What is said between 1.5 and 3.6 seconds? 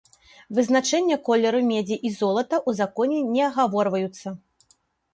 медзі і золата ў законе не